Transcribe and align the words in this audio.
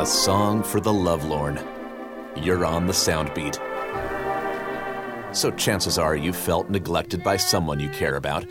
A 0.00 0.06
song 0.06 0.62
for 0.62 0.80
the 0.80 0.90
lovelorn. 0.90 1.60
You're 2.34 2.64
on 2.64 2.86
the 2.86 2.92
soundbeat. 2.94 3.56
So, 5.36 5.50
chances 5.50 5.98
are 5.98 6.16
you 6.16 6.32
felt 6.32 6.70
neglected 6.70 7.22
by 7.22 7.36
someone 7.36 7.80
you 7.80 7.90
care 7.90 8.16
about. 8.16 8.46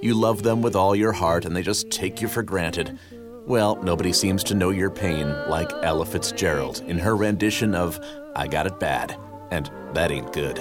You 0.00 0.14
love 0.14 0.44
them 0.44 0.62
with 0.62 0.76
all 0.76 0.94
your 0.94 1.10
heart 1.10 1.44
and 1.44 1.56
they 1.56 1.62
just 1.62 1.90
take 1.90 2.22
you 2.22 2.28
for 2.28 2.44
granted. 2.44 3.00
Well, 3.48 3.82
nobody 3.82 4.12
seems 4.12 4.44
to 4.44 4.54
know 4.54 4.70
your 4.70 4.90
pain 4.90 5.26
like 5.48 5.72
Ella 5.82 6.06
Fitzgerald 6.06 6.84
in 6.86 7.00
her 7.00 7.16
rendition 7.16 7.74
of 7.74 7.98
I 8.36 8.46
Got 8.46 8.68
It 8.68 8.78
Bad. 8.78 9.18
And 9.50 9.68
that 9.94 10.12
ain't 10.12 10.32
good. 10.32 10.60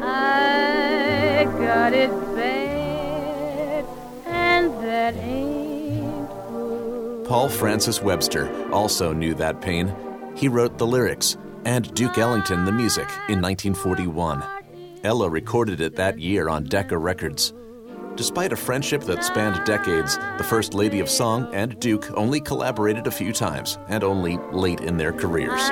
I 0.00 1.44
got 1.58 1.92
it 1.92 2.10
bad, 2.34 3.84
and 4.24 4.82
that 4.82 5.14
ain't. 5.14 5.33
Paul 7.24 7.48
Francis 7.48 8.02
Webster 8.02 8.52
also 8.70 9.14
knew 9.14 9.34
that 9.34 9.62
pain. 9.62 9.94
He 10.36 10.46
wrote 10.46 10.76
the 10.76 10.86
lyrics, 10.86 11.38
and 11.64 11.92
Duke 11.94 12.18
Ellington 12.18 12.66
the 12.66 12.72
music 12.72 13.08
in 13.28 13.40
1941. 13.40 14.44
Ella 15.04 15.30
recorded 15.30 15.80
it 15.80 15.96
that 15.96 16.18
year 16.18 16.50
on 16.50 16.64
Decca 16.64 16.98
Records. 16.98 17.54
Despite 18.14 18.52
a 18.52 18.56
friendship 18.56 19.02
that 19.04 19.24
spanned 19.24 19.64
decades, 19.64 20.18
the 20.36 20.44
First 20.44 20.74
Lady 20.74 21.00
of 21.00 21.08
Song 21.08 21.48
and 21.54 21.80
Duke 21.80 22.10
only 22.12 22.40
collaborated 22.40 23.06
a 23.06 23.10
few 23.10 23.32
times, 23.32 23.78
and 23.88 24.04
only 24.04 24.36
late 24.52 24.80
in 24.82 24.98
their 24.98 25.12
careers. 25.12 25.62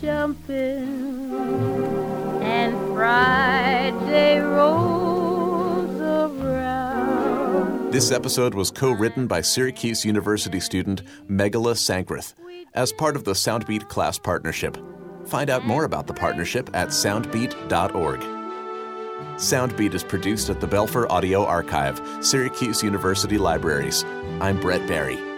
Jumping 0.00 1.22
and 2.42 2.94
Friday 2.94 4.40
rolls 4.40 6.00
around. 6.00 7.92
This 7.92 8.10
episode 8.10 8.54
was 8.54 8.70
co 8.70 8.92
written 8.92 9.26
by 9.26 9.40
Syracuse 9.40 10.04
University 10.04 10.60
student 10.60 11.02
Megala 11.28 11.74
Sankrath 11.74 12.34
as 12.74 12.92
part 12.92 13.16
of 13.16 13.24
the 13.24 13.32
Soundbeat 13.32 13.88
class 13.88 14.18
partnership. 14.18 14.76
Find 15.26 15.50
out 15.50 15.66
more 15.66 15.84
about 15.84 16.06
the 16.06 16.14
partnership 16.14 16.70
at 16.74 16.88
soundbeat.org. 16.88 18.20
Soundbeat 19.36 19.94
is 19.94 20.04
produced 20.04 20.50
at 20.50 20.60
the 20.60 20.66
Belfer 20.66 21.08
Audio 21.08 21.44
Archive, 21.44 22.00
Syracuse 22.20 22.82
University 22.82 23.38
Libraries. 23.38 24.04
I'm 24.40 24.60
Brett 24.60 24.86
Barry. 24.88 25.31